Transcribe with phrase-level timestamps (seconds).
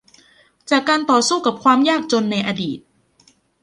[0.69, 2.79] จากการต่อสู้กับความยากจนในอดีต